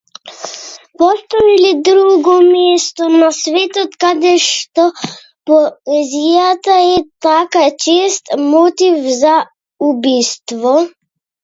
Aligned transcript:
Постои 1.01 1.57
ли 1.63 1.73
друго 1.83 2.39
место 2.53 3.09
на 3.19 3.29
светот 3.41 3.93
кадешто 4.05 4.87
поезијата 5.51 6.81
е 6.97 6.97
така 7.29 7.65
чест 7.87 8.37
мотив 8.49 8.99
за 9.23 9.37
убиство? 9.93 10.77